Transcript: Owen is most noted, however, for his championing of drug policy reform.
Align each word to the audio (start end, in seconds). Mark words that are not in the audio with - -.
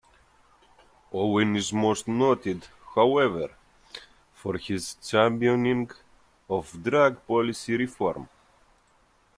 Owen 1.13 1.55
is 1.55 1.71
most 1.71 2.07
noted, 2.07 2.67
however, 2.95 3.51
for 4.33 4.57
his 4.57 4.95
championing 4.95 5.91
of 6.49 6.81
drug 6.81 7.23
policy 7.27 7.77
reform. 7.77 8.27